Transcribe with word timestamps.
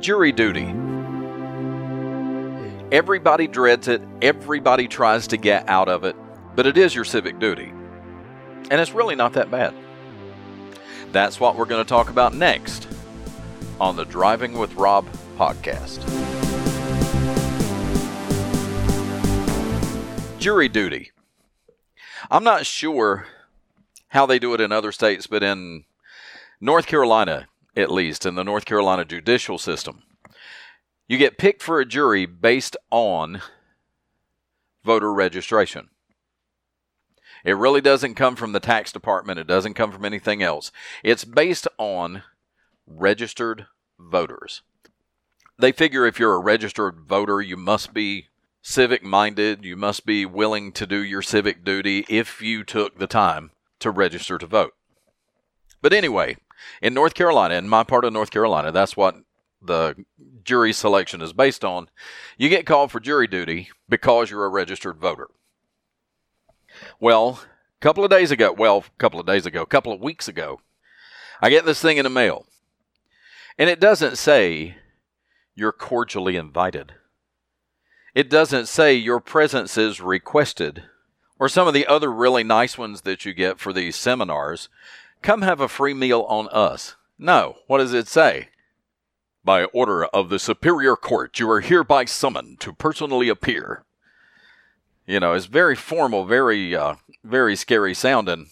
Jury 0.00 0.30
duty. 0.30 0.66
Everybody 2.92 3.46
dreads 3.46 3.88
it, 3.88 4.02
everybody 4.22 4.86
tries 4.86 5.26
to 5.28 5.36
get 5.36 5.68
out 5.68 5.88
of 5.88 6.04
it, 6.04 6.14
but 6.54 6.66
it 6.66 6.76
is 6.76 6.94
your 6.94 7.04
civic 7.04 7.38
duty. 7.38 7.72
And 8.70 8.80
it's 8.80 8.92
really 8.92 9.16
not 9.16 9.32
that 9.32 9.50
bad. 9.50 9.74
That's 11.12 11.40
what 11.40 11.56
we're 11.56 11.64
going 11.64 11.84
to 11.84 11.88
talk 11.88 12.10
about 12.10 12.34
next 12.34 12.86
on 13.80 13.96
the 13.96 14.04
Driving 14.04 14.58
with 14.58 14.74
Rob 14.74 15.06
podcast. 15.36 16.04
Jury 20.38 20.68
duty. 20.68 21.10
I'm 22.30 22.44
not 22.44 22.66
sure 22.66 23.26
how 24.08 24.26
they 24.26 24.38
do 24.38 24.54
it 24.54 24.60
in 24.60 24.72
other 24.72 24.92
states, 24.92 25.26
but 25.26 25.42
in 25.42 25.84
North 26.60 26.86
Carolina, 26.86 27.48
at 27.76 27.92
least, 27.92 28.24
in 28.24 28.34
the 28.34 28.44
North 28.44 28.64
Carolina 28.64 29.04
judicial 29.04 29.58
system, 29.58 30.02
you 31.06 31.18
get 31.18 31.38
picked 31.38 31.62
for 31.62 31.78
a 31.78 31.86
jury 31.86 32.26
based 32.26 32.76
on 32.90 33.42
voter 34.84 35.12
registration. 35.12 35.88
It 37.44 37.56
really 37.56 37.80
doesn't 37.80 38.14
come 38.14 38.34
from 38.34 38.52
the 38.52 38.60
tax 38.60 38.90
department. 38.92 39.38
It 39.38 39.46
doesn't 39.46 39.74
come 39.74 39.92
from 39.92 40.04
anything 40.04 40.42
else. 40.42 40.72
It's 41.04 41.24
based 41.24 41.68
on 41.78 42.22
registered 42.86 43.66
voters. 43.98 44.62
They 45.58 45.72
figure 45.72 46.06
if 46.06 46.18
you're 46.18 46.34
a 46.34 46.40
registered 46.40 47.00
voter, 47.06 47.40
you 47.40 47.56
must 47.56 47.94
be 47.94 48.26
civic 48.62 49.02
minded. 49.02 49.64
You 49.64 49.76
must 49.76 50.04
be 50.04 50.26
willing 50.26 50.72
to 50.72 50.86
do 50.86 51.02
your 51.02 51.22
civic 51.22 51.64
duty 51.64 52.04
if 52.08 52.42
you 52.42 52.64
took 52.64 52.98
the 52.98 53.06
time 53.06 53.52
to 53.78 53.90
register 53.90 54.38
to 54.38 54.46
vote. 54.46 54.74
But 55.80 55.92
anyway, 55.92 56.36
in 56.80 56.94
North 56.94 57.14
Carolina, 57.14 57.54
in 57.54 57.68
my 57.68 57.84
part 57.84 58.04
of 58.04 58.12
North 58.12 58.30
Carolina, 58.30 58.72
that's 58.72 58.96
what 58.96 59.16
the 59.62 60.04
jury 60.42 60.72
selection 60.72 61.20
is 61.20 61.32
based 61.32 61.64
on. 61.64 61.88
You 62.38 62.48
get 62.48 62.66
called 62.66 62.90
for 62.90 63.00
jury 63.00 63.26
duty 63.26 63.70
because 63.88 64.30
you're 64.30 64.44
a 64.44 64.50
registered 64.50 64.98
voter. 64.98 65.28
Well, 67.00 67.40
a 67.42 67.80
couple 67.80 68.04
of 68.04 68.10
days 68.10 68.30
ago, 68.30 68.52
well, 68.52 68.78
a 68.86 68.98
couple 68.98 69.20
of 69.20 69.26
days 69.26 69.46
ago, 69.46 69.62
a 69.62 69.66
couple 69.66 69.92
of 69.92 70.00
weeks 70.00 70.28
ago, 70.28 70.60
I 71.40 71.50
get 71.50 71.64
this 71.64 71.80
thing 71.80 71.96
in 71.96 72.04
the 72.04 72.10
mail. 72.10 72.46
And 73.58 73.70
it 73.70 73.80
doesn't 73.80 74.16
say 74.16 74.76
you're 75.54 75.72
cordially 75.72 76.36
invited. 76.36 76.92
It 78.14 78.30
doesn't 78.30 78.66
say 78.66 78.94
your 78.94 79.20
presence 79.20 79.76
is 79.76 80.00
requested. 80.00 80.84
Or 81.38 81.48
some 81.48 81.68
of 81.68 81.74
the 81.74 81.86
other 81.86 82.10
really 82.10 82.44
nice 82.44 82.78
ones 82.78 83.02
that 83.02 83.26
you 83.26 83.34
get 83.34 83.58
for 83.58 83.72
these 83.72 83.96
seminars. 83.96 84.68
Come 85.26 85.42
have 85.42 85.60
a 85.60 85.66
free 85.66 85.92
meal 85.92 86.24
on 86.28 86.46
us. 86.52 86.94
No. 87.18 87.56
What 87.66 87.78
does 87.78 87.92
it 87.92 88.06
say? 88.06 88.50
By 89.42 89.64
order 89.64 90.04
of 90.04 90.28
the 90.28 90.38
Superior 90.38 90.94
Court, 90.94 91.40
you 91.40 91.50
are 91.50 91.62
hereby 91.62 92.04
summoned 92.04 92.60
to 92.60 92.72
personally 92.72 93.28
appear. 93.28 93.84
You 95.04 95.18
know, 95.18 95.32
it's 95.32 95.46
very 95.46 95.74
formal, 95.74 96.26
very, 96.26 96.76
uh, 96.76 96.94
very 97.24 97.56
scary 97.56 97.92
sounding. 97.92 98.50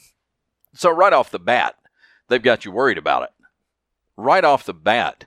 So, 0.74 0.90
right 0.90 1.12
off 1.12 1.30
the 1.30 1.38
bat, 1.38 1.76
they've 2.26 2.42
got 2.42 2.64
you 2.64 2.72
worried 2.72 2.98
about 2.98 3.22
it. 3.22 3.30
Right 4.16 4.42
off 4.42 4.66
the 4.66 4.74
bat, 4.74 5.26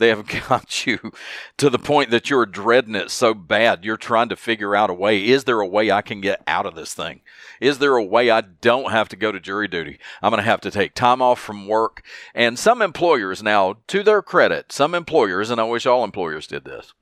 they 0.00 0.08
have 0.08 0.26
got 0.48 0.86
you 0.86 1.12
to 1.58 1.70
the 1.70 1.78
point 1.78 2.10
that 2.10 2.28
you're 2.28 2.46
dreading 2.46 2.96
it 2.96 3.10
so 3.10 3.32
bad. 3.34 3.84
You're 3.84 3.96
trying 3.96 4.30
to 4.30 4.36
figure 4.36 4.74
out 4.74 4.90
a 4.90 4.94
way. 4.94 5.24
Is 5.24 5.44
there 5.44 5.60
a 5.60 5.66
way 5.66 5.92
I 5.92 6.02
can 6.02 6.20
get 6.20 6.42
out 6.46 6.66
of 6.66 6.74
this 6.74 6.94
thing? 6.94 7.20
Is 7.60 7.78
there 7.78 7.96
a 7.96 8.04
way 8.04 8.30
I 8.30 8.40
don't 8.40 8.90
have 8.90 9.08
to 9.10 9.16
go 9.16 9.30
to 9.30 9.38
jury 9.38 9.68
duty? 9.68 10.00
I'm 10.22 10.30
going 10.30 10.42
to 10.42 10.50
have 10.50 10.62
to 10.62 10.70
take 10.70 10.94
time 10.94 11.22
off 11.22 11.38
from 11.38 11.68
work. 11.68 12.02
And 12.34 12.58
some 12.58 12.82
employers 12.82 13.42
now, 13.42 13.76
to 13.88 14.02
their 14.02 14.22
credit, 14.22 14.72
some 14.72 14.94
employers, 14.94 15.50
and 15.50 15.60
I 15.60 15.64
wish 15.64 15.86
all 15.86 16.02
employers 16.02 16.46
did 16.46 16.64
this, 16.64 16.94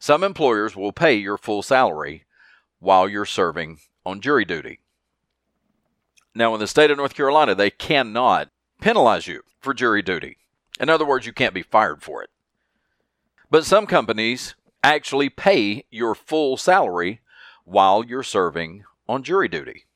some 0.00 0.22
employers 0.22 0.76
will 0.76 0.92
pay 0.92 1.14
your 1.14 1.36
full 1.36 1.62
salary 1.62 2.24
while 2.78 3.08
you're 3.08 3.24
serving 3.24 3.80
on 4.04 4.20
jury 4.20 4.44
duty. 4.44 4.80
Now, 6.34 6.54
in 6.54 6.60
the 6.60 6.66
state 6.66 6.90
of 6.90 6.98
North 6.98 7.14
Carolina, 7.14 7.54
they 7.54 7.70
cannot 7.70 8.50
penalize 8.80 9.26
you 9.26 9.42
for 9.58 9.74
jury 9.74 10.02
duty. 10.02 10.36
In 10.78 10.88
other 10.88 11.06
words, 11.06 11.26
you 11.26 11.32
can't 11.32 11.54
be 11.54 11.62
fired 11.62 12.02
for 12.02 12.22
it. 12.22 12.30
But 13.50 13.64
some 13.64 13.86
companies 13.86 14.54
actually 14.82 15.28
pay 15.28 15.84
your 15.90 16.14
full 16.14 16.56
salary 16.56 17.20
while 17.64 18.04
you're 18.04 18.22
serving 18.22 18.84
on 19.08 19.22
jury 19.22 19.48
duty. 19.48 19.86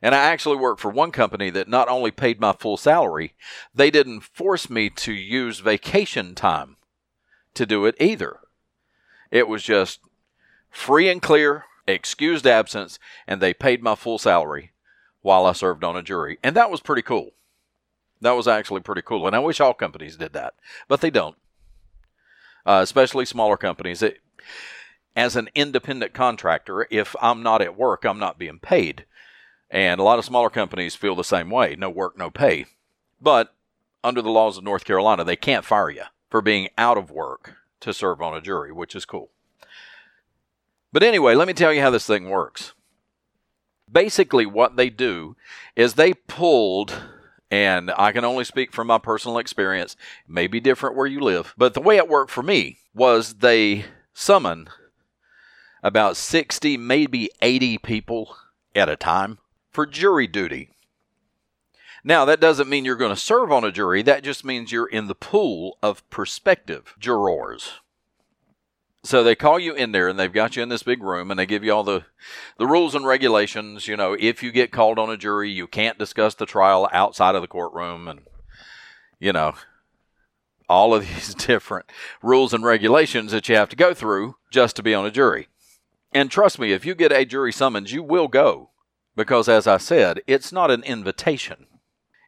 And 0.00 0.14
I 0.14 0.18
actually 0.18 0.56
worked 0.56 0.80
for 0.80 0.90
one 0.90 1.12
company 1.12 1.50
that 1.50 1.68
not 1.68 1.88
only 1.88 2.10
paid 2.10 2.40
my 2.40 2.52
full 2.52 2.76
salary, 2.76 3.34
they 3.74 3.90
didn't 3.90 4.20
force 4.20 4.70
me 4.70 4.90
to 4.90 5.12
use 5.12 5.60
vacation 5.60 6.34
time 6.34 6.76
to 7.54 7.66
do 7.66 7.84
it 7.86 7.94
either. 8.00 8.40
It 9.30 9.48
was 9.48 9.62
just 9.62 10.00
free 10.70 11.08
and 11.08 11.20
clear 11.20 11.64
excused 11.86 12.46
absence, 12.46 12.98
and 13.26 13.40
they 13.40 13.54
paid 13.54 13.82
my 13.82 13.94
full 13.94 14.18
salary 14.18 14.72
while 15.22 15.46
I 15.46 15.52
served 15.52 15.84
on 15.84 15.96
a 15.96 16.02
jury. 16.02 16.38
And 16.42 16.56
that 16.56 16.70
was 16.70 16.80
pretty 16.80 17.02
cool. 17.02 17.32
That 18.20 18.32
was 18.32 18.48
actually 18.48 18.80
pretty 18.80 19.02
cool. 19.02 19.26
And 19.26 19.36
I 19.36 19.40
wish 19.40 19.60
all 19.60 19.74
companies 19.74 20.16
did 20.16 20.32
that, 20.32 20.54
but 20.88 21.00
they 21.00 21.10
don't, 21.10 21.36
uh, 22.64 22.80
especially 22.82 23.26
smaller 23.26 23.56
companies. 23.56 24.02
It, 24.02 24.20
as 25.14 25.36
an 25.36 25.48
independent 25.54 26.12
contractor, 26.12 26.86
if 26.90 27.16
I'm 27.20 27.42
not 27.42 27.62
at 27.62 27.78
work, 27.78 28.04
I'm 28.04 28.18
not 28.18 28.38
being 28.38 28.58
paid. 28.58 29.06
And 29.70 30.00
a 30.00 30.04
lot 30.04 30.18
of 30.18 30.24
smaller 30.24 30.50
companies 30.50 30.94
feel 30.94 31.16
the 31.16 31.24
same 31.24 31.50
way 31.50 31.74
no 31.76 31.90
work, 31.90 32.16
no 32.16 32.30
pay. 32.30 32.66
But 33.20 33.54
under 34.04 34.22
the 34.22 34.30
laws 34.30 34.58
of 34.58 34.64
North 34.64 34.84
Carolina, 34.84 35.24
they 35.24 35.36
can't 35.36 35.64
fire 35.64 35.90
you 35.90 36.04
for 36.30 36.40
being 36.40 36.68
out 36.78 36.98
of 36.98 37.10
work 37.10 37.56
to 37.80 37.92
serve 37.92 38.20
on 38.22 38.36
a 38.36 38.40
jury, 38.40 38.72
which 38.72 38.94
is 38.94 39.04
cool. 39.04 39.30
But 40.92 41.02
anyway, 41.02 41.34
let 41.34 41.48
me 41.48 41.54
tell 41.54 41.72
you 41.72 41.80
how 41.80 41.90
this 41.90 42.06
thing 42.06 42.28
works. 42.28 42.72
Basically, 43.90 44.46
what 44.46 44.76
they 44.76 44.90
do 44.90 45.36
is 45.74 45.94
they 45.94 46.14
pulled, 46.14 47.02
and 47.50 47.90
I 47.96 48.12
can 48.12 48.24
only 48.24 48.44
speak 48.44 48.72
from 48.72 48.88
my 48.88 48.98
personal 48.98 49.38
experience, 49.38 49.96
it 50.24 50.32
may 50.32 50.46
be 50.46 50.60
different 50.60 50.96
where 50.96 51.06
you 51.06 51.20
live, 51.20 51.54
but 51.56 51.74
the 51.74 51.80
way 51.80 51.96
it 51.96 52.08
worked 52.08 52.30
for 52.30 52.42
me 52.42 52.78
was 52.94 53.34
they 53.34 53.84
summon 54.12 54.68
about 55.82 56.16
60, 56.16 56.76
maybe 56.76 57.30
80 57.40 57.78
people 57.78 58.36
at 58.74 58.88
a 58.88 58.96
time 58.96 59.38
for 59.70 59.86
jury 59.86 60.26
duty. 60.26 60.70
Now, 62.02 62.24
that 62.24 62.40
doesn't 62.40 62.68
mean 62.68 62.84
you're 62.84 62.96
going 62.96 63.14
to 63.14 63.20
serve 63.20 63.50
on 63.50 63.64
a 63.64 63.72
jury. 63.72 64.02
That 64.02 64.22
just 64.22 64.44
means 64.44 64.70
you're 64.70 64.86
in 64.86 65.08
the 65.08 65.14
pool 65.14 65.76
of 65.82 66.08
prospective 66.08 66.94
jurors. 66.98 67.80
So 69.06 69.22
they 69.22 69.36
call 69.36 69.60
you 69.60 69.72
in 69.72 69.92
there 69.92 70.08
and 70.08 70.18
they've 70.18 70.32
got 70.32 70.56
you 70.56 70.64
in 70.64 70.68
this 70.68 70.82
big 70.82 71.00
room 71.00 71.30
and 71.30 71.38
they 71.38 71.46
give 71.46 71.62
you 71.62 71.72
all 71.72 71.84
the, 71.84 72.04
the 72.58 72.66
rules 72.66 72.92
and 72.92 73.06
regulations. 73.06 73.86
You 73.86 73.96
know, 73.96 74.16
if 74.18 74.42
you 74.42 74.50
get 74.50 74.72
called 74.72 74.98
on 74.98 75.10
a 75.10 75.16
jury, 75.16 75.48
you 75.48 75.68
can't 75.68 75.96
discuss 75.96 76.34
the 76.34 76.44
trial 76.44 76.88
outside 76.92 77.36
of 77.36 77.42
the 77.42 77.46
courtroom 77.46 78.08
and, 78.08 78.22
you 79.20 79.32
know, 79.32 79.54
all 80.68 80.92
of 80.92 81.02
these 81.06 81.34
different 81.34 81.86
rules 82.20 82.52
and 82.52 82.64
regulations 82.64 83.30
that 83.30 83.48
you 83.48 83.54
have 83.54 83.68
to 83.68 83.76
go 83.76 83.94
through 83.94 84.34
just 84.50 84.74
to 84.74 84.82
be 84.82 84.92
on 84.92 85.06
a 85.06 85.12
jury. 85.12 85.46
And 86.12 86.28
trust 86.28 86.58
me, 86.58 86.72
if 86.72 86.84
you 86.84 86.96
get 86.96 87.12
a 87.12 87.24
jury 87.24 87.52
summons, 87.52 87.92
you 87.92 88.02
will 88.02 88.26
go. 88.26 88.70
Because 89.14 89.48
as 89.48 89.68
I 89.68 89.76
said, 89.76 90.20
it's 90.26 90.50
not 90.50 90.72
an 90.72 90.82
invitation, 90.82 91.66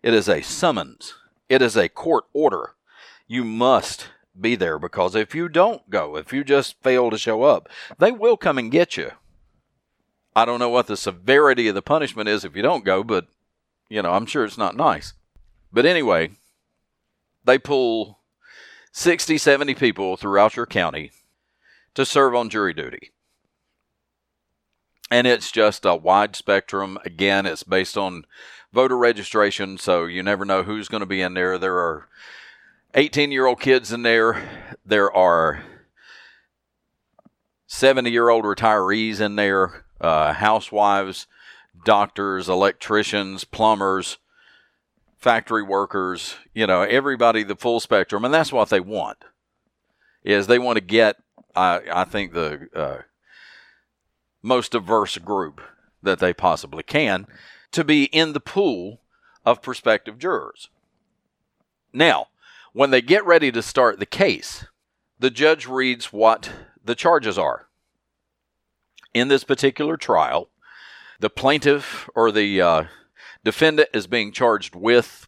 it 0.00 0.14
is 0.14 0.28
a 0.28 0.42
summons, 0.42 1.14
it 1.48 1.60
is 1.60 1.76
a 1.76 1.88
court 1.88 2.26
order. 2.32 2.74
You 3.26 3.42
must 3.42 4.08
be 4.41 4.56
there 4.56 4.78
because 4.78 5.15
if 5.15 5.34
you 5.34 5.49
don't 5.49 5.88
go, 5.91 6.16
if 6.16 6.32
you 6.32 6.44
just 6.44 6.82
fail 6.82 7.10
to 7.10 7.19
show 7.19 7.43
up, 7.43 7.69
they 7.99 8.12
will 8.12 8.37
come 8.37 8.59
and 8.59 8.71
get 8.71 8.97
you. 8.97 9.12
I 10.34 10.44
don't 10.44 10.60
know 10.60 10.69
what 10.69 10.87
the 10.87 10.97
severity 10.97 11.69
of 11.69 11.75
the 11.75 11.82
punishment 11.82 12.28
is 12.28 12.44
if 12.44 12.54
you 12.54 12.62
don't 12.62 12.84
go, 12.84 13.03
but 13.03 13.26
you 13.88 14.03
know, 14.03 14.12
I'm 14.12 14.26
sure 14.26 14.44
it's 14.44 14.59
not 14.59 14.76
nice. 14.76 15.15
But 15.72 15.87
anyway, 15.87 16.31
they 17.44 17.58
pull 17.58 18.19
60, 18.93 19.38
70 19.38 19.75
people 19.75 20.17
throughout 20.17 20.56
your 20.56 20.67
county 20.67 21.12
to 21.94 22.05
serve 22.05 22.34
on 22.34 22.50
jury 22.50 22.75
duty. 22.75 23.11
And 25.11 25.26
it's 25.26 25.50
just 25.50 25.84
a 25.84 25.96
wide 25.96 26.37
spectrum. 26.37 26.99
Again, 27.05 27.46
it's 27.46 27.62
based 27.62 27.96
on 27.96 28.25
voter 28.73 28.99
registration, 28.99 29.79
so 29.79 30.05
you 30.05 30.23
never 30.23 30.44
know 30.44 30.62
who's 30.62 30.88
going 30.88 31.00
to 31.00 31.06
be 31.06 31.23
in 31.23 31.34
there. 31.34 31.56
There 31.58 31.79
are 31.79 32.08
18 32.94 33.31
year 33.31 33.46
old 33.46 33.61
kids 33.61 33.93
in 33.93 34.02
there. 34.02 34.76
There 34.85 35.12
are 35.12 35.62
70 37.67 38.11
year 38.11 38.29
old 38.29 38.44
retirees 38.44 39.20
in 39.20 39.37
there, 39.37 39.85
uh, 40.00 40.32
housewives, 40.32 41.26
doctors, 41.85 42.49
electricians, 42.49 43.44
plumbers, 43.44 44.19
factory 45.17 45.62
workers, 45.62 46.37
you 46.55 46.67
know, 46.67 46.82
everybody, 46.82 47.43
the 47.43 47.56
full 47.56 47.81
spectrum. 47.81 48.25
And 48.25 48.32
that's 48.32 48.52
what 48.52 48.70
they 48.70 48.81
want 48.81 49.19
is 50.25 50.46
they 50.46 50.58
want 50.58 50.76
to 50.76 50.84
get, 50.84 51.17
I, 51.55 51.81
I 51.93 52.05
think, 52.05 52.32
the 52.32 52.69
uh, 52.75 52.99
most 54.43 54.73
diverse 54.73 55.19
group 55.19 55.61
that 56.02 56.20
they 56.20 56.32
possibly 56.32 56.82
can 56.82 57.26
to 57.73 57.84
be 57.84 58.05
in 58.05 58.32
the 58.32 58.41
pool 58.41 59.00
of 59.44 59.62
prospective 59.62 60.19
jurors. 60.19 60.70
Now, 61.93 62.29
When 62.78 62.90
they 62.92 63.02
get 63.02 63.26
ready 63.26 63.50
to 63.50 63.60
start 63.60 63.98
the 63.98 64.06
case, 64.06 64.64
the 65.19 65.30
judge 65.30 65.66
reads 65.66 66.12
what 66.12 66.52
the 66.84 66.94
charges 66.94 67.36
are. 67.36 67.66
In 69.12 69.26
this 69.26 69.42
particular 69.42 69.96
trial, 69.96 70.50
the 71.19 71.28
plaintiff 71.28 72.08
or 72.14 72.30
the 72.30 72.62
uh, 72.62 72.84
defendant 73.42 73.88
is 73.92 74.06
being 74.06 74.30
charged 74.30 74.76
with 74.76 75.26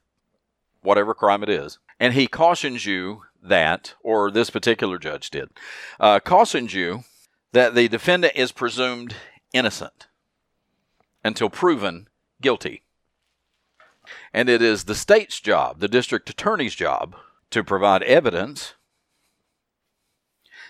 whatever 0.82 1.12
crime 1.12 1.42
it 1.42 1.48
is, 1.48 1.80
and 1.98 2.14
he 2.14 2.28
cautions 2.28 2.86
you 2.86 3.22
that, 3.42 3.94
or 4.04 4.30
this 4.30 4.48
particular 4.48 4.96
judge 4.96 5.28
did, 5.28 5.50
uh, 5.98 6.20
cautions 6.20 6.72
you 6.72 7.02
that 7.50 7.74
the 7.74 7.88
defendant 7.88 8.34
is 8.36 8.52
presumed 8.52 9.16
innocent 9.52 10.06
until 11.24 11.50
proven 11.50 12.06
guilty. 12.40 12.84
And 14.32 14.48
it 14.48 14.62
is 14.62 14.84
the 14.84 14.94
state's 14.94 15.40
job, 15.40 15.80
the 15.80 15.88
district 15.88 16.30
attorney's 16.30 16.76
job, 16.76 17.16
to 17.50 17.64
provide 17.64 18.02
evidence 18.04 18.74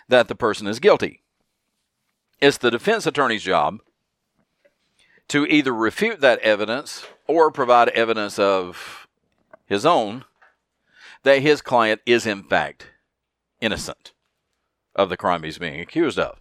that 0.08 0.28
the 0.28 0.34
person 0.34 0.66
is 0.66 0.80
guilty. 0.80 1.22
It's 2.40 2.58
the 2.58 2.70
defense 2.70 3.06
attorney's 3.06 3.42
job 3.42 3.80
to 5.28 5.46
either 5.46 5.72
refute 5.72 6.20
that 6.20 6.40
evidence 6.40 7.06
or 7.26 7.50
provide 7.50 7.88
evidence 7.90 8.38
of 8.38 9.06
his 9.66 9.86
own 9.86 10.24
that 11.22 11.42
his 11.42 11.62
client 11.62 12.00
is 12.06 12.26
in 12.26 12.42
fact 12.42 12.88
innocent 13.60 14.12
of 14.96 15.08
the 15.08 15.16
crime 15.16 15.42
he's 15.42 15.58
being 15.58 15.80
accused 15.80 16.18
of. 16.18 16.40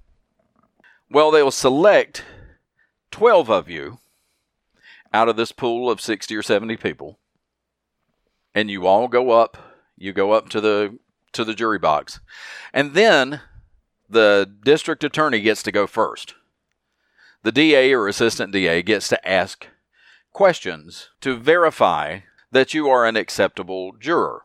Well, 1.12 1.31
they'll 1.31 1.51
select 1.51 2.24
12 3.12 3.50
of 3.50 3.69
you 3.69 4.00
out 5.13 5.30
of 5.30 5.35
this 5.35 5.51
pool 5.51 5.89
of 5.89 6.01
60 6.01 6.35
or 6.35 6.42
70 6.42 6.77
people 6.77 7.19
and 8.56 8.69
you 8.69 8.88
all 8.88 9.07
go 9.07 9.31
up 9.31 9.69
you 10.00 10.13
go 10.13 10.31
up 10.31 10.50
to 10.50 10.62
the 10.62 10.98
to 11.31 11.44
the 11.44 11.54
jury 11.54 11.78
box 11.78 12.19
and 12.74 12.94
then 12.94 13.42
the 14.10 14.51
district 14.63 15.04
attorney 15.04 15.42
gets 15.42 15.62
to 15.62 15.72
go 15.72 15.86
first 15.86 16.34
the 17.44 17.51
DA 17.51 17.94
or 17.94 18.07
assistant 18.07 18.51
DA 18.51 18.81
gets 18.81 19.07
to 19.10 19.28
ask 19.28 19.68
questions 20.34 21.10
to 21.22 21.38
verify 21.38 22.19
that 22.51 22.74
you 22.74 22.90
are 22.90 23.06
an 23.06 23.16
acceptable 23.16 23.94
juror. 24.00 24.44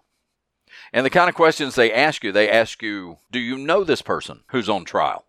And 0.93 1.05
the 1.05 1.11
kind 1.11 1.29
of 1.29 1.35
questions 1.35 1.75
they 1.75 1.93
ask 1.93 2.23
you, 2.23 2.31
they 2.31 2.49
ask 2.49 2.83
you, 2.83 3.19
do 3.31 3.39
you 3.39 3.59
know 3.59 3.83
this 3.83 4.03
person 4.03 4.41
who's 4.49 4.69
on 4.69 4.85
trial? 4.85 5.25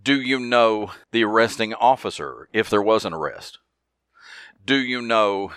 Do 0.00 0.20
you 0.20 0.38
know 0.38 0.92
the 1.10 1.24
arresting 1.24 1.74
officer 1.74 2.48
if 2.52 2.68
there 2.68 2.82
was 2.82 3.04
an 3.04 3.12
arrest? 3.12 3.58
Do 4.64 4.76
you 4.76 5.02
know 5.02 5.52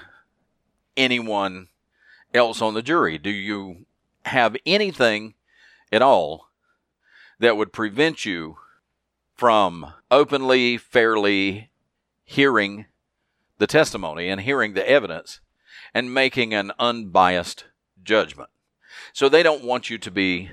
anyone 0.97 1.67
else 2.35 2.61
on 2.61 2.73
the 2.73 2.81
jury? 2.81 3.17
Do 3.17 3.29
you 3.29 3.85
have 4.25 4.55
anything 4.65 5.33
at 5.91 6.01
all 6.01 6.49
that 7.39 7.57
would 7.57 7.73
prevent 7.73 8.25
you 8.25 8.57
from 9.35 9.93
openly, 10.09 10.77
fairly 10.77 11.69
hearing 12.23 12.85
the 13.57 13.67
testimony 13.67 14.29
and 14.29 14.41
hearing 14.41 14.73
the 14.73 14.87
evidence 14.89 15.39
and 15.93 16.13
making 16.13 16.53
an 16.53 16.71
unbiased 16.79 17.65
judgment. 18.03 18.49
So 19.13 19.29
they 19.29 19.43
don't 19.43 19.63
want 19.63 19.89
you 19.89 19.97
to 19.97 20.11
be 20.11 20.49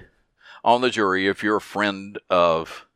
on 0.64 0.80
the 0.80 0.90
jury 0.90 1.26
if 1.26 1.42
you're 1.42 1.56
a 1.56 1.60
friend 1.60 2.18
of 2.30 2.86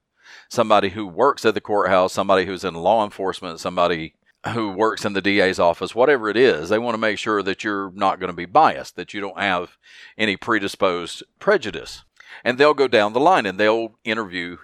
somebody 0.49 0.91
who 0.91 1.07
works 1.07 1.45
at 1.45 1.55
the 1.55 1.61
courthouse, 1.61 2.13
somebody 2.13 2.47
who's 2.47 2.65
in 2.65 2.75
law 2.75 3.05
enforcement, 3.05 3.59
somebody 3.59 4.15
who 4.53 4.71
works 4.71 5.05
in 5.05 5.13
the 5.13 5.23
DA's 5.23 5.59
office, 5.59 5.95
whatever 5.95 6.29
it 6.29 6.37
is. 6.37 6.69
They 6.69 6.79
want 6.79 6.95
to 6.95 7.01
make 7.01 7.19
sure 7.19 7.43
that 7.43 7.65
you're 7.65 7.91
not 7.93 8.21
going 8.21 8.31
to 8.31 8.37
be 8.37 8.47
biased, 8.47 8.97
that 8.97 9.15
you 9.15 9.21
don't 9.21 9.39
have 9.39 9.77
any 10.17 10.37
predisposed 10.37 11.23
prejudice. 11.39 12.05
And 12.45 12.59
they'll 12.59 12.75
go 12.75 12.89
down 12.89 13.13
the 13.13 13.21
line 13.21 13.47
and 13.47 13.59
they'll 13.59 13.99
interview 14.05 14.59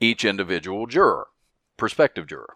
each 0.00 0.24
individual 0.24 0.86
juror, 0.86 1.28
prospective 1.76 2.26
juror. 2.26 2.54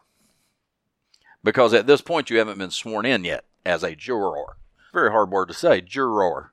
Because 1.43 1.75
at 1.75 1.87
this 1.87 2.01
point, 2.01 2.31
you 2.31 2.39
haven't 2.39 2.59
been 2.59 2.71
sworn 2.71 3.05
in 3.05 3.25
yet 3.25 3.45
as 3.67 3.83
a 3.83 3.95
juror. 3.95 4.57
Very 4.93 5.11
hard 5.11 5.31
word 5.31 5.49
to 5.49 5.55
say, 5.55 5.81
juror. 5.81 6.53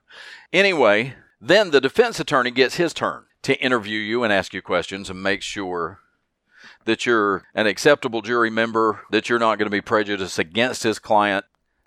Anyway, 0.52 1.14
then 1.40 1.70
the 1.70 1.80
defense 1.80 2.20
attorney 2.20 2.50
gets 2.50 2.76
his 2.76 2.92
turn 2.92 3.24
to 3.42 3.60
interview 3.60 3.98
you 3.98 4.22
and 4.22 4.32
ask 4.32 4.52
you 4.52 4.62
questions 4.62 5.08
and 5.08 5.22
make 5.22 5.42
sure 5.42 6.00
that 6.84 7.06
you're 7.06 7.44
an 7.54 7.66
acceptable 7.66 8.22
jury 8.22 8.50
member, 8.50 9.02
that 9.10 9.28
you're 9.28 9.38
not 9.38 9.58
going 9.58 9.66
to 9.66 9.70
be 9.70 9.80
prejudiced 9.80 10.38
against 10.38 10.82
his 10.82 10.98
client. 10.98 11.44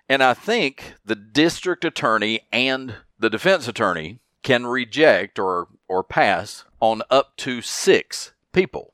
And 0.08 0.22
I 0.22 0.34
think 0.34 0.94
the 1.04 1.16
district 1.16 1.84
attorney 1.84 2.40
and 2.52 2.96
the 3.18 3.30
defense 3.30 3.66
attorney 3.66 4.20
can 4.42 4.66
reject 4.66 5.38
or, 5.38 5.68
or 5.88 6.04
pass 6.04 6.64
on 6.80 7.02
up 7.10 7.36
to 7.38 7.60
six 7.60 8.32
people. 8.52 8.92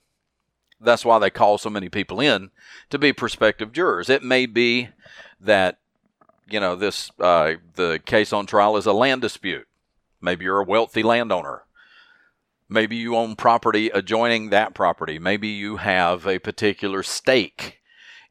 That's 0.80 1.04
why 1.04 1.18
they 1.18 1.30
call 1.30 1.58
so 1.58 1.70
many 1.70 1.88
people 1.88 2.20
in 2.20 2.50
to 2.90 2.98
be 2.98 3.12
prospective 3.12 3.72
jurors. 3.72 4.10
It 4.10 4.22
may 4.24 4.46
be 4.46 4.88
that 5.40 5.78
you 6.48 6.60
know 6.60 6.76
this 6.76 7.10
uh, 7.20 7.54
the 7.74 8.00
case 8.04 8.32
on 8.32 8.46
trial 8.46 8.76
is 8.76 8.86
a 8.86 8.92
land 8.92 9.22
dispute. 9.22 9.66
Maybe 10.20 10.44
you're 10.44 10.60
a 10.60 10.64
wealthy 10.64 11.02
landowner. 11.02 11.64
Maybe 12.72 12.96
you 12.96 13.16
own 13.16 13.36
property 13.36 13.90
adjoining 13.90 14.48
that 14.48 14.74
property. 14.74 15.18
Maybe 15.18 15.48
you 15.48 15.76
have 15.76 16.26
a 16.26 16.38
particular 16.38 17.02
stake 17.02 17.80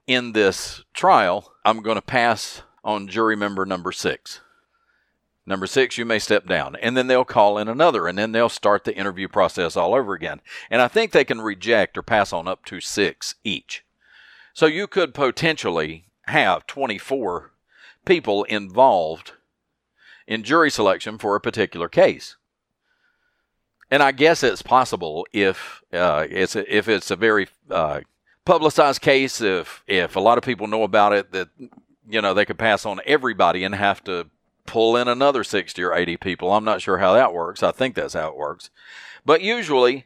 in 0.07 0.31
this 0.31 0.83
trial. 0.95 1.53
I'm 1.63 1.83
going 1.83 1.95
to 1.95 2.01
pass 2.01 2.63
on 2.83 3.07
jury 3.07 3.35
member 3.35 3.67
number 3.67 3.91
six. 3.91 4.41
Number 5.45 5.67
six, 5.67 5.95
you 5.99 6.05
may 6.05 6.17
step 6.17 6.47
down. 6.47 6.75
And 6.77 6.97
then 6.97 7.05
they'll 7.05 7.23
call 7.23 7.59
in 7.59 7.67
another, 7.67 8.07
and 8.07 8.17
then 8.17 8.31
they'll 8.31 8.49
start 8.49 8.83
the 8.83 8.95
interview 8.95 9.27
process 9.27 9.77
all 9.77 9.93
over 9.93 10.15
again. 10.15 10.41
And 10.71 10.81
I 10.81 10.87
think 10.87 11.11
they 11.11 11.23
can 11.23 11.41
reject 11.41 11.95
or 11.95 12.01
pass 12.01 12.33
on 12.33 12.47
up 12.47 12.65
to 12.65 12.81
six 12.81 13.35
each. 13.43 13.85
So 14.55 14.65
you 14.65 14.87
could 14.87 15.13
potentially 15.13 16.05
have 16.23 16.65
24 16.65 17.51
people 18.05 18.43
involved 18.45 19.33
in 20.25 20.41
jury 20.41 20.71
selection 20.71 21.19
for 21.19 21.35
a 21.35 21.41
particular 21.41 21.87
case. 21.87 22.37
And 23.91 24.01
I 24.01 24.13
guess 24.13 24.41
it's 24.41 24.61
possible 24.61 25.27
if 25.33 25.83
uh, 25.91 26.25
it's 26.29 26.55
a, 26.55 26.75
if 26.75 26.87
it's 26.87 27.11
a 27.11 27.15
very 27.17 27.49
uh, 27.69 27.99
publicized 28.45 29.01
case, 29.01 29.41
if 29.41 29.83
if 29.85 30.15
a 30.15 30.21
lot 30.21 30.37
of 30.37 30.43
people 30.43 30.65
know 30.65 30.83
about 30.83 31.11
it, 31.13 31.31
that 31.33 31.49
you 32.09 32.21
know 32.21 32.33
they 32.33 32.45
could 32.45 32.57
pass 32.57 32.85
on 32.85 33.01
everybody 33.05 33.65
and 33.65 33.75
have 33.75 34.03
to 34.05 34.27
pull 34.65 34.95
in 34.95 35.07
another 35.07 35.43
60 35.43 35.83
or 35.83 35.93
80 35.93 36.17
people. 36.17 36.53
I'm 36.53 36.63
not 36.63 36.81
sure 36.81 36.99
how 36.99 37.13
that 37.13 37.33
works. 37.33 37.61
I 37.61 37.71
think 37.71 37.95
that's 37.95 38.13
how 38.13 38.29
it 38.29 38.37
works. 38.37 38.69
But 39.25 39.41
usually, 39.41 40.05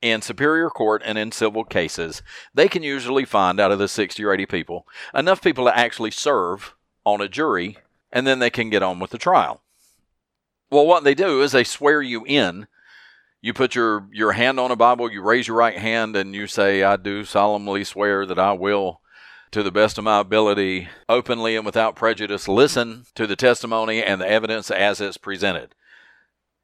in 0.00 0.22
superior 0.22 0.70
court 0.70 1.02
and 1.04 1.18
in 1.18 1.32
civil 1.32 1.64
cases, 1.64 2.22
they 2.54 2.68
can 2.68 2.82
usually 2.82 3.24
find 3.24 3.60
out 3.60 3.72
of 3.72 3.78
the 3.78 3.88
60 3.88 4.24
or 4.24 4.32
80 4.32 4.46
people 4.46 4.86
enough 5.14 5.42
people 5.42 5.66
to 5.66 5.76
actually 5.76 6.10
serve 6.10 6.74
on 7.04 7.20
a 7.20 7.28
jury, 7.28 7.78
and 8.12 8.26
then 8.26 8.38
they 8.38 8.50
can 8.50 8.70
get 8.70 8.82
on 8.82 8.98
with 8.98 9.10
the 9.10 9.18
trial. 9.18 9.60
Well, 10.70 10.86
what 10.86 11.04
they 11.04 11.14
do 11.14 11.42
is 11.42 11.52
they 11.52 11.64
swear 11.64 12.02
you 12.02 12.24
in. 12.26 12.66
You 13.40 13.54
put 13.54 13.74
your, 13.74 14.08
your 14.12 14.32
hand 14.32 14.58
on 14.58 14.70
a 14.70 14.76
Bible, 14.76 15.12
you 15.12 15.22
raise 15.22 15.46
your 15.46 15.56
right 15.56 15.78
hand, 15.78 16.16
and 16.16 16.34
you 16.34 16.46
say, 16.46 16.82
I 16.82 16.96
do 16.96 17.24
solemnly 17.24 17.84
swear 17.84 18.26
that 18.26 18.38
I 18.38 18.52
will 18.52 19.00
to 19.50 19.62
the 19.62 19.70
best 19.70 19.96
of 19.96 20.04
my 20.04 20.20
ability, 20.20 20.88
openly 21.08 21.56
and 21.56 21.64
without 21.64 21.96
prejudice, 21.96 22.48
listen 22.48 23.04
to 23.14 23.26
the 23.26 23.36
testimony 23.36 24.02
and 24.02 24.20
the 24.20 24.28
evidence 24.28 24.70
as 24.70 25.00
it's 25.00 25.16
presented. 25.16 25.74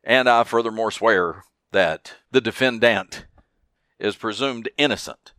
And 0.02 0.28
I 0.28 0.44
furthermore 0.44 0.90
swear 0.90 1.44
that 1.72 2.14
the 2.30 2.40
defendant 2.40 3.26
is 3.98 4.16
presumed 4.16 4.68
innocent 4.76 5.32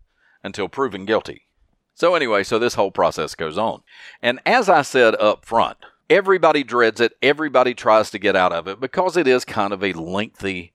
until 0.44 0.68
proven 0.68 1.06
guilty. 1.06 1.44
So, 1.94 2.16
anyway, 2.16 2.44
so 2.44 2.60
this 2.60 2.74
whole 2.74 2.92
process 2.92 3.36
goes 3.36 3.58
on. 3.58 3.82
And 4.22 4.40
as 4.46 4.68
I 4.68 4.82
said 4.82 5.16
up 5.16 5.46
front, 5.46 5.78
everybody 6.10 6.64
dreads 6.64 7.00
it, 7.00 7.14
everybody 7.22 7.74
tries 7.74 8.10
to 8.12 8.20
get 8.20 8.36
out 8.36 8.52
of 8.52 8.68
it 8.68 8.80
because 8.80 9.16
it 9.16 9.28
is 9.28 9.46
kind 9.46 9.72
of 9.72 9.84
a 9.84 9.94
lengthy, 9.94 10.74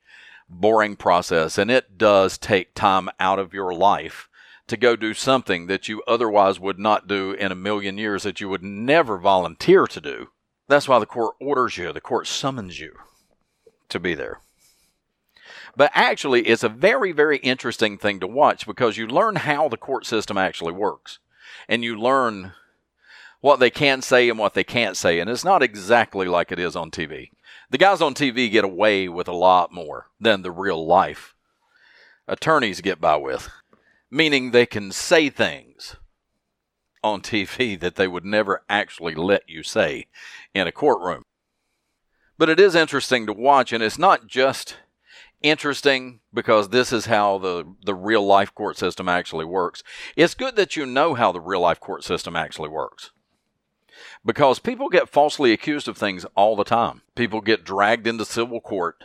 boring 0.51 0.97
process, 0.97 1.57
and 1.57 1.71
it 1.71 1.97
does 1.97 2.37
take 2.37 2.75
time 2.75 3.09
out 3.19 3.39
of 3.39 3.55
your 3.55 3.73
life 3.73 4.29
to 4.67 4.77
go 4.77 4.97
do 4.97 5.15
something 5.15 5.67
that 5.67 5.89
you 5.89 6.03
otherwise 6.07 6.61
would 6.61 6.79
not 6.79 7.09
do 7.09 7.33
in 7.33 7.51
a 7.51 7.57
million 7.57 7.99
years, 7.99 8.25
that 8.25 8.41
you 8.41 8.49
would 8.49 8.63
never 8.63 9.19
volunteer 9.19 9.87
to 9.87 10.01
do. 10.01 10.29
That's 10.69 10.89
why 10.89 10.99
the 10.99 11.07
court 11.07 11.35
orders 11.41 11.77
you, 11.77 11.93
the 11.93 12.01
court 12.01 12.27
summons 12.27 12.79
you 12.79 12.95
to 13.89 13.99
be 13.99 14.15
there. 14.15 14.41
But 15.77 15.91
actually, 15.95 16.43
it's 16.43 16.63
a 16.63 16.69
very, 16.69 17.13
very 17.13 17.39
interesting 17.39 17.99
thing 17.99 18.21
to 18.21 18.27
watch 18.27 18.67
because 18.67 18.97
you 18.97 19.07
learn 19.07 19.37
how 19.37 19.69
the 19.69 19.77
court 19.77 20.07
system 20.07 20.37
actually 20.37 20.73
works. 20.73 21.19
And 21.69 21.85
you 21.85 21.99
learn 21.99 22.53
what 23.41 23.61
they 23.61 23.71
can 23.71 24.03
say 24.03 24.29
and 24.29 24.39
what 24.39 24.55
they 24.55 24.65
can't 24.65 24.97
say. 24.97 25.21
And 25.21 25.31
it's 25.31 25.45
not 25.45 25.63
exactly 25.63 26.27
like 26.27 26.53
it 26.53 26.59
is 26.59 26.77
on 26.77 26.91
TV. 26.91 27.31
The 27.71 27.79
guys 27.79 28.01
on 28.01 28.15
TV 28.15 28.51
get 28.51 28.65
away 28.65 29.09
with 29.09 29.29
a 29.29 29.33
lot 29.33 29.73
more 29.73 30.09
than 30.21 30.43
the 30.43 30.51
real 30.51 30.87
life 30.87 31.35
attorneys 32.27 32.81
get 32.81 33.01
by 33.01 33.17
with 33.17 33.49
meaning 34.11 34.51
they 34.51 34.67
can 34.67 34.91
say 34.91 35.31
things 35.31 35.97
on 37.03 37.23
TV 37.23 37.79
that 37.79 37.97
they 37.97 38.09
would 38.09 38.25
never 38.25 38.63
actually 38.69 39.15
let 39.15 39.49
you 39.49 39.63
say 39.63 40.07
in 40.55 40.67
a 40.67 40.73
courtroom. 40.73 41.23
But 42.37 42.49
it 42.49 42.61
is 42.61 42.75
interesting 42.75 43.27
to 43.27 43.33
watch, 43.33 43.73
and 43.73 43.83
it's 43.83 43.99
not 43.99 44.27
just 44.27 44.77
interesting 45.43 46.21
because 46.33 46.69
this 46.69 46.93
is 46.93 47.07
how 47.07 47.39
the, 47.39 47.75
the 47.85 47.95
real 47.95 48.27
life 48.27 48.55
court 48.55 48.77
system 48.77 49.09
actually 49.09 49.45
works. 49.45 49.83
It's 50.17 50.35
good 50.35 50.57
that 50.57 50.77
you 50.77 50.85
know 50.85 51.15
how 51.15 51.33
the 51.33 51.41
real 51.41 51.61
life 51.61 51.81
court 51.81 52.05
system 52.05 52.37
actually 52.37 52.69
works. 52.69 53.11
Because 54.25 54.59
people 54.59 54.89
get 54.89 55.09
falsely 55.09 55.53
accused 55.53 55.89
of 55.89 55.97
things 55.97 56.25
all 56.35 56.57
the 56.57 56.65
time. 56.65 57.03
People 57.15 57.41
get 57.41 57.65
dragged 57.65 58.07
into 58.07 58.25
civil 58.25 58.61
court 58.61 59.03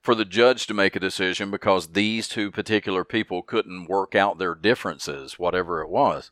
for 0.00 0.14
the 0.14 0.24
judge 0.24 0.66
to 0.66 0.74
make 0.74 0.94
a 0.94 1.00
decision 1.00 1.50
because 1.50 1.88
these 1.88 2.28
two 2.28 2.50
particular 2.50 3.04
people 3.04 3.42
couldn't 3.42 3.86
work 3.86 4.14
out 4.14 4.38
their 4.38 4.54
differences, 4.54 5.38
whatever 5.38 5.80
it 5.80 5.88
was. 5.88 6.30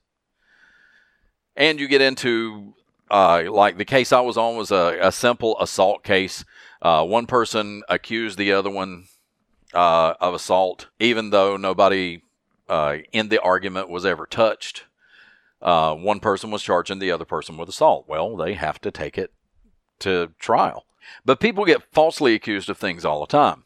And 1.56 1.80
you 1.80 1.88
get 1.88 2.00
into, 2.00 2.74
uh, 3.10 3.44
like 3.50 3.78
the 3.78 3.84
case 3.84 4.12
I 4.12 4.20
was 4.20 4.36
on 4.36 4.56
was 4.56 4.70
a, 4.70 4.98
a 5.00 5.12
simple 5.12 5.58
assault 5.60 6.04
case 6.04 6.44
uh, 6.82 7.04
one 7.04 7.26
person 7.26 7.82
accused 7.88 8.36
the 8.36 8.52
other 8.52 8.68
one 8.70 9.04
uh, 9.72 10.14
of 10.20 10.34
assault, 10.34 10.88
even 10.98 11.30
though 11.30 11.56
nobody 11.56 12.22
uh, 12.68 12.98
in 13.12 13.28
the 13.28 13.40
argument 13.40 13.88
was 13.88 14.04
ever 14.04 14.26
touched. 14.26 14.84
Uh, 15.62 15.94
one 15.94 16.20
person 16.20 16.50
was 16.50 16.62
charging 16.62 16.98
the 16.98 17.10
other 17.10 17.24
person 17.24 17.56
with 17.56 17.68
assault. 17.68 18.06
Well, 18.08 18.36
they 18.36 18.54
have 18.54 18.80
to 18.80 18.90
take 18.90 19.16
it 19.16 19.32
to 20.00 20.32
trial. 20.38 20.86
But 21.24 21.40
people 21.40 21.64
get 21.64 21.92
falsely 21.92 22.34
accused 22.34 22.68
of 22.68 22.78
things 22.78 23.04
all 23.04 23.20
the 23.20 23.26
time. 23.26 23.64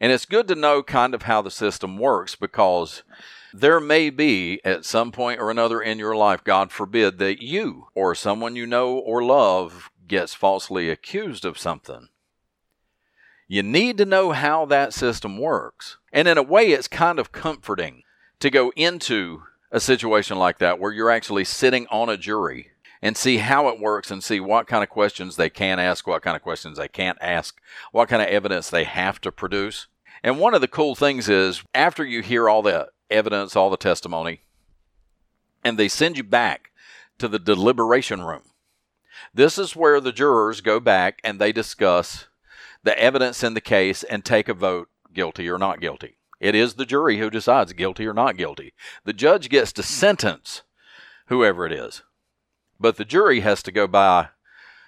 And 0.00 0.12
it's 0.12 0.26
good 0.26 0.46
to 0.48 0.54
know 0.54 0.82
kind 0.82 1.14
of 1.14 1.22
how 1.22 1.42
the 1.42 1.50
system 1.50 1.98
works 1.98 2.36
because 2.36 3.02
there 3.52 3.80
may 3.80 4.10
be 4.10 4.60
at 4.64 4.84
some 4.84 5.10
point 5.10 5.40
or 5.40 5.50
another 5.50 5.80
in 5.80 5.98
your 5.98 6.14
life, 6.14 6.44
God 6.44 6.70
forbid, 6.70 7.18
that 7.18 7.42
you 7.42 7.86
or 7.94 8.14
someone 8.14 8.56
you 8.56 8.66
know 8.66 8.98
or 8.98 9.22
love 9.24 9.90
gets 10.06 10.34
falsely 10.34 10.90
accused 10.90 11.44
of 11.44 11.58
something. 11.58 12.08
You 13.48 13.62
need 13.62 13.96
to 13.98 14.04
know 14.04 14.32
how 14.32 14.66
that 14.66 14.92
system 14.92 15.38
works. 15.38 15.96
And 16.12 16.28
in 16.28 16.36
a 16.36 16.42
way, 16.42 16.72
it's 16.72 16.88
kind 16.88 17.18
of 17.18 17.32
comforting 17.32 18.02
to 18.40 18.50
go 18.50 18.72
into 18.76 19.44
a 19.70 19.80
situation 19.80 20.38
like 20.38 20.58
that 20.58 20.78
where 20.78 20.92
you're 20.92 21.10
actually 21.10 21.44
sitting 21.44 21.86
on 21.90 22.08
a 22.08 22.16
jury 22.16 22.70
and 23.02 23.16
see 23.16 23.38
how 23.38 23.68
it 23.68 23.80
works 23.80 24.10
and 24.10 24.22
see 24.22 24.40
what 24.40 24.66
kind 24.66 24.82
of 24.82 24.88
questions 24.88 25.36
they 25.36 25.50
can 25.50 25.78
ask, 25.78 26.06
what 26.06 26.22
kind 26.22 26.36
of 26.36 26.42
questions 26.42 26.78
they 26.78 26.88
can't 26.88 27.18
ask, 27.20 27.60
what 27.92 28.08
kind 28.08 28.22
of 28.22 28.28
evidence 28.28 28.70
they 28.70 28.84
have 28.84 29.20
to 29.20 29.30
produce. 29.30 29.86
And 30.22 30.38
one 30.38 30.54
of 30.54 30.60
the 30.60 30.68
cool 30.68 30.94
things 30.94 31.28
is 31.28 31.62
after 31.74 32.04
you 32.04 32.22
hear 32.22 32.48
all 32.48 32.62
the 32.62 32.88
evidence, 33.10 33.54
all 33.54 33.70
the 33.70 33.76
testimony, 33.76 34.40
and 35.64 35.78
they 35.78 35.88
send 35.88 36.16
you 36.16 36.24
back 36.24 36.70
to 37.18 37.28
the 37.28 37.38
deliberation 37.38 38.22
room 38.22 38.42
this 39.34 39.58
is 39.58 39.76
where 39.76 40.00
the 40.00 40.12
jurors 40.12 40.60
go 40.60 40.80
back 40.80 41.20
and 41.24 41.38
they 41.38 41.52
discuss 41.52 42.26
the 42.82 42.98
evidence 42.98 43.42
in 43.42 43.54
the 43.54 43.60
case 43.60 44.02
and 44.02 44.24
take 44.24 44.48
a 44.48 44.54
vote 44.54 44.88
guilty 45.12 45.48
or 45.48 45.58
not 45.58 45.80
guilty. 45.80 46.16
It 46.40 46.54
is 46.54 46.74
the 46.74 46.86
jury 46.86 47.18
who 47.18 47.30
decides 47.30 47.72
guilty 47.72 48.06
or 48.06 48.12
not 48.12 48.36
guilty. 48.36 48.74
The 49.04 49.12
judge 49.12 49.48
gets 49.48 49.72
to 49.74 49.82
sentence 49.82 50.62
whoever 51.28 51.66
it 51.66 51.72
is, 51.72 52.02
but 52.78 52.96
the 52.96 53.04
jury 53.04 53.40
has 53.40 53.62
to 53.64 53.72
go 53.72 53.86
by 53.86 54.28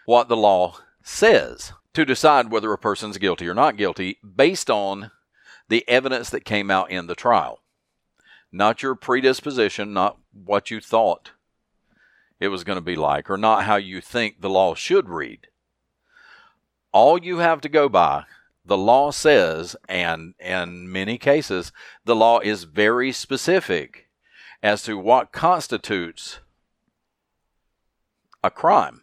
what 0.04 0.28
the 0.28 0.36
law 0.36 0.76
says 1.02 1.72
to 1.94 2.04
decide 2.04 2.50
whether 2.50 2.72
a 2.72 2.78
person's 2.78 3.18
guilty 3.18 3.48
or 3.48 3.54
not 3.54 3.76
guilty 3.76 4.18
based 4.36 4.70
on 4.70 5.10
the 5.68 5.88
evidence 5.88 6.30
that 6.30 6.44
came 6.44 6.70
out 6.70 6.90
in 6.90 7.06
the 7.06 7.14
trial. 7.14 7.62
Not 8.52 8.82
your 8.82 8.94
predisposition, 8.94 9.92
not 9.92 10.18
what 10.32 10.70
you 10.70 10.80
thought 10.80 11.32
it 12.40 12.48
was 12.48 12.64
going 12.64 12.76
to 12.76 12.82
be 12.84 12.96
like, 12.96 13.28
or 13.28 13.36
not 13.36 13.64
how 13.64 13.76
you 13.76 14.00
think 14.00 14.40
the 14.40 14.50
law 14.50 14.74
should 14.74 15.08
read. 15.08 15.48
All 16.92 17.22
you 17.22 17.38
have 17.38 17.60
to 17.62 17.68
go 17.68 17.88
by, 17.88 18.24
the 18.68 18.78
law 18.78 19.10
says, 19.10 19.76
and 19.88 20.34
in 20.38 20.90
many 20.90 21.18
cases, 21.18 21.72
the 22.04 22.16
law 22.16 22.38
is 22.38 22.64
very 22.64 23.12
specific 23.12 24.08
as 24.62 24.82
to 24.84 24.96
what 24.96 25.32
constitutes 25.32 26.40
a 28.42 28.50
crime. 28.50 29.02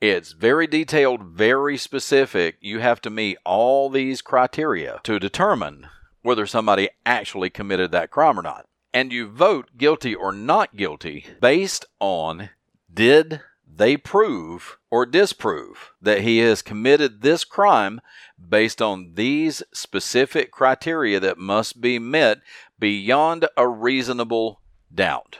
It's 0.00 0.32
very 0.32 0.66
detailed, 0.66 1.22
very 1.22 1.78
specific. 1.78 2.56
You 2.60 2.80
have 2.80 3.00
to 3.02 3.10
meet 3.10 3.38
all 3.46 3.88
these 3.88 4.20
criteria 4.20 5.00
to 5.04 5.18
determine 5.18 5.86
whether 6.22 6.46
somebody 6.46 6.90
actually 7.06 7.50
committed 7.50 7.92
that 7.92 8.10
crime 8.10 8.38
or 8.38 8.42
not 8.42 8.66
and 8.92 9.12
you 9.12 9.28
vote 9.28 9.70
guilty 9.76 10.14
or 10.14 10.32
not 10.32 10.76
guilty 10.76 11.26
based 11.40 11.84
on 11.98 12.50
did 12.92 13.40
they 13.74 13.96
prove 13.96 14.78
or 14.90 15.06
disprove 15.06 15.92
that 16.00 16.20
he 16.20 16.38
has 16.38 16.62
committed 16.62 17.22
this 17.22 17.44
crime 17.44 18.00
based 18.48 18.82
on 18.82 19.12
these 19.14 19.62
specific 19.72 20.50
criteria 20.50 21.18
that 21.20 21.38
must 21.38 21.80
be 21.80 21.98
met 21.98 22.40
beyond 22.78 23.46
a 23.56 23.68
reasonable 23.68 24.60
doubt. 24.94 25.38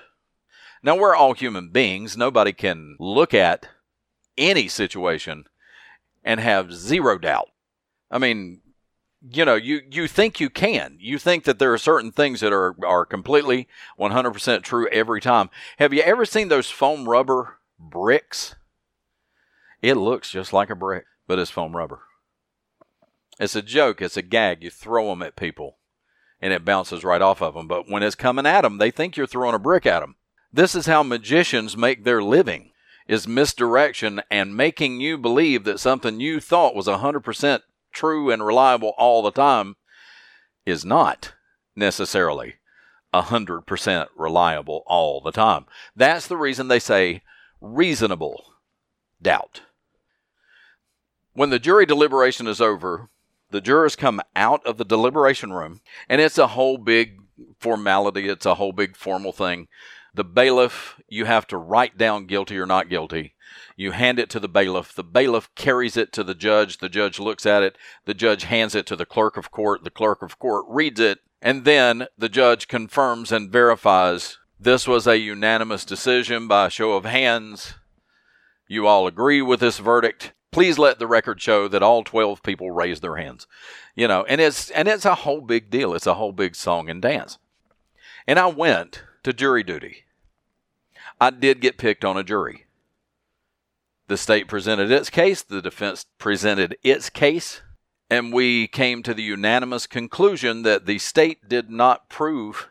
Now, 0.83 0.97
we're 0.97 1.15
all 1.15 1.35
human 1.35 1.69
beings. 1.69 2.17
Nobody 2.17 2.53
can 2.53 2.97
look 2.99 3.35
at 3.35 3.69
any 4.37 4.67
situation 4.67 5.45
and 6.25 6.41
have 6.41 6.73
zero 6.73 7.19
doubt. 7.19 7.51
I 8.11 8.19
mean, 8.19 8.63
you 9.31 9.45
know 9.45 9.55
you 9.55 9.81
you 9.89 10.09
think 10.09 10.41
you 10.41 10.51
can 10.51 10.97
you 10.99 11.17
think 11.17 11.45
that 11.45 11.61
there 11.61 11.73
are 11.73 11.79
certain 11.79 12.11
things 12.11 12.41
that 12.41 12.53
are 12.53 12.75
are 12.85 13.07
completely 13.07 13.69
100% 13.99 14.63
true 14.63 14.89
every 14.89 15.21
time 15.21 15.49
have 15.79 15.93
you 15.93 16.03
ever 16.03 16.25
seen 16.25 16.49
those 16.49 16.71
foam 16.71 17.09
rubber 17.09 17.59
bricks. 17.83 18.55
It 19.81 19.95
looks 19.95 20.31
just 20.31 20.53
like 20.53 20.71
a 20.71 20.77
brick 20.77 21.05
but 21.27 21.39
it's 21.39 21.51
foam 21.51 21.77
rubber. 21.77 22.01
It's 23.41 23.57
a 23.57 23.63
joke 23.63 24.01
it's 24.01 24.17
a 24.17 24.23
gag. 24.23 24.63
You 24.63 24.71
throw 24.71 25.09
them 25.09 25.23
at 25.23 25.37
people 25.37 25.79
and 26.41 26.53
it 26.53 26.65
bounces 26.65 27.05
right 27.05 27.23
off 27.23 27.43
of 27.43 27.55
them 27.55 27.69
but 27.69 27.89
when 27.89 28.03
it's 28.03 28.15
coming 28.15 28.47
at 28.47 28.63
them 28.63 28.79
they 28.79 28.91
think 28.91 29.17
you're 29.17 29.27
throwing 29.27 29.55
a 29.55 29.59
brick 29.59 29.87
at 29.87 30.01
them 30.01 30.17
this 30.53 30.75
is 30.75 30.87
how 30.87 31.03
magicians 31.03 31.77
make 31.77 32.05
their 32.05 32.23
living 32.23 32.73
is 33.09 33.27
misdirection 33.27 34.21
and 34.31 34.57
making 34.57 35.01
you 35.01 35.17
believe 35.17 35.65
that 35.65 35.81
something 35.81 36.21
you 36.21 36.41
thought 36.41 36.75
was 36.75 36.87
100% 36.87 37.61
true 37.93 38.31
and 38.31 38.45
reliable 38.45 38.93
all 38.99 39.23
the 39.23 39.31
time 39.31 39.77
is 40.67 40.85
not 40.85 41.33
necessarily 41.75 42.55
100% 43.15 44.07
reliable 44.17 44.83
all 44.87 45.21
the 45.21 45.33
time. 45.33 45.67
That's 45.97 46.27
the 46.27 46.37
reason 46.37 46.69
they 46.69 46.79
say 46.79 47.23
reasonable 47.63 48.45
doubt. 49.23 49.63
When 51.33 51.51
the 51.51 51.59
jury 51.59 51.87
deliberation 51.87 52.47
is 52.47 52.61
over, 52.61 53.09
the 53.51 53.61
jurors 53.61 53.97
come 53.97 54.21
out 54.37 54.67
of 54.67 54.77
the 54.77 54.85
deliberation 54.85 55.53
room, 55.53 55.81
and 56.09 56.21
it's 56.21 56.39
a 56.39 56.49
whole 56.49 56.77
big 56.77 57.21
formality, 57.59 58.29
it's 58.29 58.45
a 58.45 58.57
whole 58.57 58.73
big 58.73 58.97
formal 58.97 59.33
thing. 59.33 59.69
The 60.15 60.25
bailiff, 60.25 61.01
you 61.09 61.25
have 61.25 61.47
to 61.47 61.57
write 61.57 61.97
down 61.97 62.27
guilty 62.27 62.59
or 62.59 62.67
not 62.67 62.91
guilty. 62.91 63.35
You 63.77 63.93
hand 63.93 64.19
it 64.19 64.29
to 64.31 64.41
the 64.41 64.49
bailiff. 64.49 64.95
The 64.95 65.05
bailiff 65.05 65.55
carries 65.55 65.97
it 65.97 66.13
to 66.13 66.25
the 66.25 66.35
judge. 66.35 66.79
The 66.79 66.91
judge 66.91 67.19
looks 67.19 67.47
at 67.47 67.63
it. 67.63 67.79
The 68.05 68.13
judge 68.13 68.45
hands 68.45 68.75
it 68.75 68.87
to 68.87 68.97
the 68.97 69.07
clerk 69.07 69.39
of 69.39 69.51
court. 69.51 69.85
The 69.85 69.91
clerk 69.91 70.23
of 70.23 70.39
court 70.39 70.67
reads 70.69 71.01
it. 71.01 71.21
And 71.41 71.65
then 71.65 72.07
the 72.17 72.29
judge 72.29 72.69
confirms 72.69 73.33
and 73.33 73.51
verifies 73.51 74.39
this 74.63 74.87
was 74.87 75.07
a 75.07 75.19
unanimous 75.19 75.85
decision 75.85 76.47
by 76.47 76.67
a 76.67 76.71
show 76.71 76.93
of 76.93 77.05
hands. 77.05 77.75
You 78.69 78.87
all 78.87 79.07
agree 79.07 79.43
with 79.43 79.61
this 79.61 79.79
verdict. 79.79 80.33
Please 80.53 80.79
let 80.79 80.99
the 80.99 81.07
record 81.07 81.41
show 81.41 81.67
that 81.67 81.83
all 81.83 82.05
12 82.05 82.43
people 82.43 82.71
raised 82.71 83.03
their 83.03 83.17
hands. 83.17 83.47
You 83.97 84.07
know, 84.07 84.25
and 84.25 84.41
it's 84.41 84.71
and 84.71 84.87
it's 84.87 85.05
a 85.05 85.17
whole 85.17 85.41
big 85.41 85.71
deal. 85.71 85.95
It's 85.95 86.07
a 86.07 86.15
whole 86.15 86.33
big 86.33 86.55
song 86.55 86.89
and 86.89 87.03
dance. 87.03 87.39
And 88.27 88.39
I 88.39 88.47
went 88.47 89.03
to 89.25 89.33
jury 89.33 89.63
duty. 89.63 90.05
I 91.21 91.31
did 91.31 91.61
get 91.61 91.79
picked 91.79 92.05
on 92.05 92.17
a 92.17 92.23
jury. 92.23 92.67
The 94.09 94.17
state 94.17 94.47
presented 94.47 94.91
its 94.91 95.11
case, 95.11 95.43
the 95.43 95.63
defense 95.63 96.07
presented 96.19 96.77
its 96.83 97.09
case, 97.09 97.63
and 98.11 98.33
we 98.33 98.67
came 98.67 99.03
to 99.03 99.15
the 99.15 99.23
unanimous 99.23 99.87
conclusion 99.87 100.63
that 100.63 100.87
the 100.87 100.99
state 100.99 101.49
did 101.49 101.71
not 101.71 102.09
prove 102.09 102.69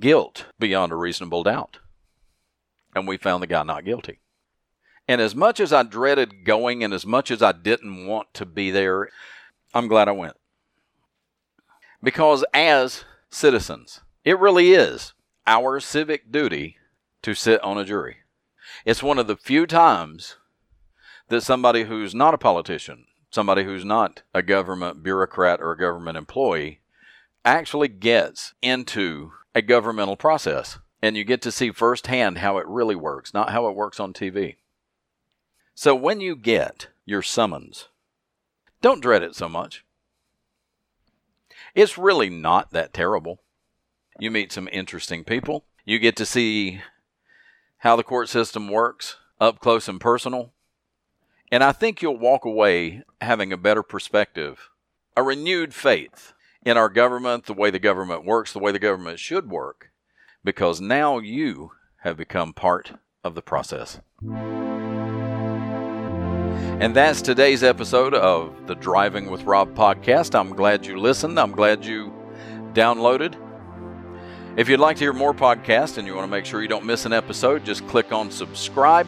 guilt 0.00 0.46
beyond 0.58 0.92
a 0.92 0.96
reasonable 0.96 1.42
doubt. 1.42 1.78
And 2.94 3.06
we 3.06 3.16
found 3.16 3.42
the 3.42 3.46
guy 3.46 3.62
not 3.62 3.84
guilty. 3.84 4.20
And 5.06 5.20
as 5.20 5.34
much 5.34 5.60
as 5.60 5.72
I 5.72 5.82
dreaded 5.82 6.44
going 6.44 6.82
and 6.82 6.92
as 6.92 7.06
much 7.06 7.30
as 7.30 7.42
I 7.42 7.52
didn't 7.52 8.06
want 8.06 8.32
to 8.34 8.46
be 8.46 8.70
there, 8.70 9.10
I'm 9.74 9.88
glad 9.88 10.08
I 10.08 10.12
went. 10.12 10.36
Because 12.02 12.44
as 12.54 13.04
citizens, 13.28 14.00
it 14.24 14.38
really 14.38 14.72
is 14.72 15.12
our 15.46 15.80
civic 15.80 16.30
duty 16.30 16.76
to 17.22 17.34
sit 17.34 17.62
on 17.62 17.78
a 17.78 17.84
jury. 17.84 18.18
It's 18.84 19.02
one 19.02 19.18
of 19.18 19.26
the 19.26 19.36
few 19.36 19.66
times 19.66 20.36
that 21.28 21.42
somebody 21.42 21.84
who's 21.84 22.14
not 22.14 22.34
a 22.34 22.38
politician, 22.38 23.06
somebody 23.30 23.64
who's 23.64 23.84
not 23.84 24.22
a 24.34 24.42
government 24.42 25.02
bureaucrat 25.02 25.60
or 25.60 25.72
a 25.72 25.78
government 25.78 26.16
employee, 26.16 26.80
actually 27.44 27.88
gets 27.88 28.54
into 28.62 29.32
a 29.54 29.62
governmental 29.62 30.16
process. 30.16 30.78
And 31.02 31.16
you 31.16 31.24
get 31.24 31.40
to 31.42 31.52
see 31.52 31.70
firsthand 31.70 32.38
how 32.38 32.58
it 32.58 32.66
really 32.66 32.94
works, 32.94 33.32
not 33.32 33.50
how 33.50 33.66
it 33.68 33.74
works 33.74 33.98
on 33.98 34.12
TV. 34.12 34.56
So 35.74 35.94
when 35.94 36.20
you 36.20 36.36
get 36.36 36.88
your 37.06 37.22
summons, 37.22 37.88
don't 38.82 39.00
dread 39.00 39.22
it 39.22 39.34
so 39.34 39.48
much. 39.48 39.84
It's 41.74 41.96
really 41.96 42.28
not 42.28 42.72
that 42.72 42.92
terrible. 42.92 43.40
You 44.18 44.30
meet 44.30 44.52
some 44.52 44.68
interesting 44.72 45.24
people. 45.24 45.64
You 45.86 45.98
get 45.98 46.16
to 46.16 46.26
see 46.26 46.82
how 47.78 47.96
the 47.96 48.02
court 48.02 48.28
system 48.28 48.68
works 48.68 49.16
up 49.40 49.60
close 49.60 49.88
and 49.88 50.00
personal. 50.00 50.52
And 51.50 51.64
I 51.64 51.72
think 51.72 52.02
you'll 52.02 52.18
walk 52.18 52.44
away 52.44 53.02
having 53.20 53.52
a 53.52 53.56
better 53.56 53.82
perspective, 53.82 54.68
a 55.16 55.22
renewed 55.22 55.74
faith 55.74 56.34
in 56.64 56.76
our 56.76 56.88
government, 56.88 57.46
the 57.46 57.54
way 57.54 57.70
the 57.70 57.78
government 57.78 58.24
works, 58.24 58.52
the 58.52 58.58
way 58.58 58.72
the 58.72 58.78
government 58.78 59.18
should 59.18 59.48
work, 59.48 59.90
because 60.44 60.80
now 60.80 61.18
you 61.18 61.72
have 62.02 62.16
become 62.16 62.52
part 62.52 62.92
of 63.24 63.34
the 63.34 63.42
process. 63.42 64.00
And 66.80 66.96
that's 66.96 67.20
today's 67.20 67.62
episode 67.62 68.14
of 68.14 68.66
the 68.66 68.74
Driving 68.74 69.30
with 69.30 69.44
Rob 69.44 69.74
podcast. 69.74 70.38
I'm 70.38 70.54
glad 70.54 70.86
you 70.86 70.98
listened. 70.98 71.38
I'm 71.38 71.52
glad 71.52 71.84
you 71.84 72.12
downloaded. 72.72 73.36
If 74.56 74.68
you'd 74.68 74.80
like 74.80 74.96
to 74.96 75.04
hear 75.04 75.12
more 75.12 75.34
podcasts 75.34 75.98
and 75.98 76.06
you 76.06 76.14
want 76.14 76.26
to 76.26 76.30
make 76.30 76.46
sure 76.46 76.62
you 76.62 76.68
don't 76.68 76.86
miss 76.86 77.04
an 77.04 77.12
episode, 77.12 77.64
just 77.64 77.86
click 77.86 78.12
on 78.12 78.30
subscribe 78.30 79.06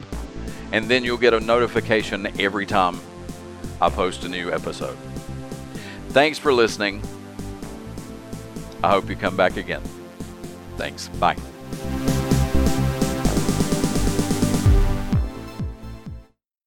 and 0.73 0.89
then 0.89 1.05
you'll 1.05 1.19
get 1.19 1.35
a 1.35 1.41
notification 1.41 2.29
every 2.41 2.67
time 2.67 2.99
I 3.81 3.91
post 3.91 4.25
a 4.25 4.29
new 4.29 4.53
episode. 4.53 4.97
Thanks 6.11 6.39
for 6.39 6.53
listening. 6.53 7.03
I 8.83 8.91
hope 8.91 9.09
you 9.09 9.17
come 9.17 9.37
back 9.37 9.57
again. 9.57 9.83
Thanks. 10.77 11.09
Bye. 11.09 11.37